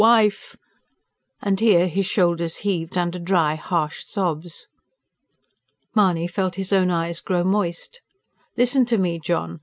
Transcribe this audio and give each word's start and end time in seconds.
wife!" 0.01 0.57
and 1.43 1.59
here 1.59 1.85
his 1.87 2.07
shoulders 2.07 2.55
heaved, 2.65 2.97
under 2.97 3.19
dry, 3.19 3.53
harsh 3.53 4.03
sobs. 4.07 4.65
Mahony 5.93 6.25
felt 6.27 6.55
his 6.55 6.73
own 6.73 6.89
eyes 6.89 7.19
grow 7.21 7.43
moist. 7.43 8.01
"Listen 8.57 8.83
to 8.83 8.97
me, 8.97 9.19
John. 9.19 9.59